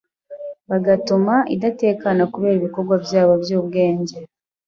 [0.69, 4.15] bagatuma idatekana kubera ibikorwa byabo by’ubwenge,